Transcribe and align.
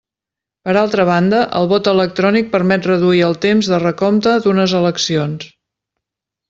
Per 0.69 0.73
altra 0.79 1.03
banda, 1.09 1.41
el 1.59 1.69
vot 1.73 1.89
electrònic 1.91 2.49
permet 2.57 2.89
reduir 2.93 3.23
el 3.29 3.39
temps 3.47 3.73
de 3.75 3.83
recompte 3.87 4.37
d'unes 4.47 4.79
eleccions. 4.83 5.49